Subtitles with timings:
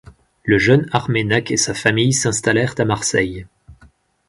[0.45, 3.45] Le jeune Arménak et sa famille s'installèrent à Marseille.